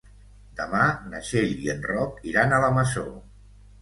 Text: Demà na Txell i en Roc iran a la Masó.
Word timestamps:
Demà 0.61 0.85
na 1.11 1.21
Txell 1.27 1.53
i 1.67 1.71
en 1.75 1.85
Roc 1.91 2.17
iran 2.33 2.57
a 2.59 2.63
la 2.65 2.75
Masó. 2.79 3.05